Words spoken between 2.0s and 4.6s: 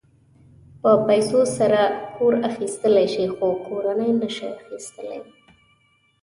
کور اخيستلی شې خو کورنۍ نه شې.